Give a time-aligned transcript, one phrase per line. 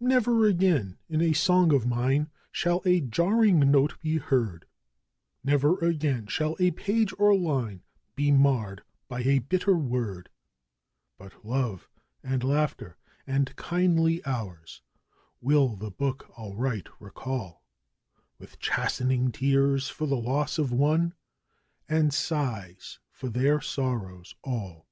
[0.00, 4.64] 'Never again in a song of mine shall a jarring note be heard:
[5.44, 7.82] 'Never again shall a page or line
[8.16, 10.30] be marred by a bitter word;
[11.18, 11.90] 'But love
[12.22, 12.96] and laughter
[13.26, 14.80] and kindly hours
[15.42, 17.62] will the book I'll write recall,
[18.38, 21.12] 'With chastening tears for the loss of one,
[21.86, 24.86] and sighs for their sorrows all.